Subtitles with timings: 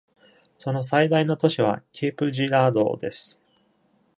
[0.57, 3.39] その最大の都市はケープジラードーです。